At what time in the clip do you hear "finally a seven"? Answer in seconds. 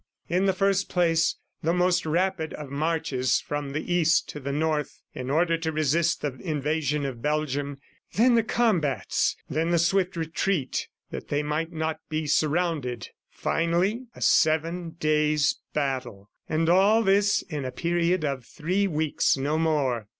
13.29-14.95